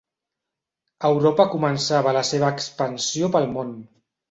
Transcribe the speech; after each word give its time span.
Europa 1.09 1.45
començava 1.57 2.15
la 2.19 2.25
seva 2.31 2.51
expansió 2.57 3.33
pel 3.39 3.49
món. 3.55 3.73